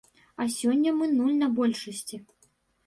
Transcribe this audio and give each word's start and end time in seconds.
А 0.43 0.47
сёння 0.53 0.95
мы 1.03 1.11
нуль 1.19 1.37
на 1.43 1.51
большасці. 1.61 2.25